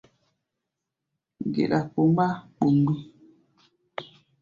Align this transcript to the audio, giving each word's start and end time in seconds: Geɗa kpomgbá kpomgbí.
Geɗa 1.53 1.79
kpomgbá 1.91 2.27
kpomgbí. 2.55 2.93